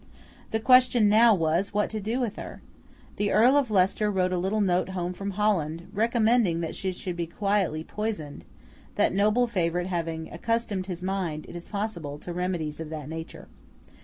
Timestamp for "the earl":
3.17-3.55